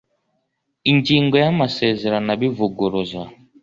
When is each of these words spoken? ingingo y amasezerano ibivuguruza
ingingo 0.91 1.35
y 1.43 1.45
amasezerano 1.51 2.29
ibivuguruza 2.37 3.21